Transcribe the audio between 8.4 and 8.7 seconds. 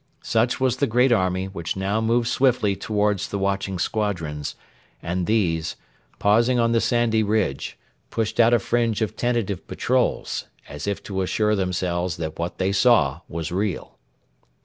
a